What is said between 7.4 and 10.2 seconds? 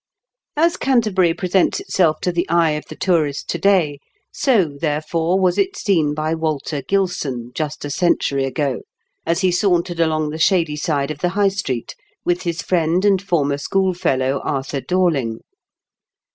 just a century ago, as he sauntered